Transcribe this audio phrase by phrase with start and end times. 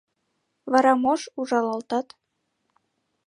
[0.71, 2.07] —Вара мош ужалалтат?